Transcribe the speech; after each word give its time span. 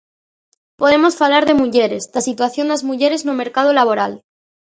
Podemos 0.81 1.13
falar 1.21 1.43
de 1.45 1.57
mulleres, 1.61 2.03
da 2.13 2.25
situación 2.29 2.65
das 2.71 2.85
mulleres 2.89 3.21
no 3.23 3.33
mercado 3.41 3.71
laboral. 3.79 4.13